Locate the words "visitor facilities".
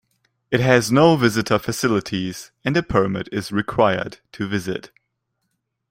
1.15-2.49